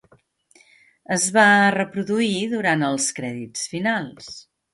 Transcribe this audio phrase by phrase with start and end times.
[1.15, 1.43] Es va
[1.75, 4.33] reproduir durant els crèdits finals.